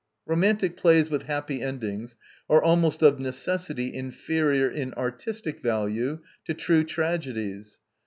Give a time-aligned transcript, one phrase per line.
[0.25, 2.15] Romantic plays with happy endings
[2.49, 7.79] are almost of necessity inferior in artistic value to true tragedies.